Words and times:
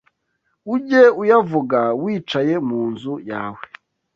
ujye 0.73 1.03
uyavuga 1.21 1.79
wicaye 2.03 2.53
mu 2.67 2.79
nzu 2.91 3.13
yawe 3.29 3.61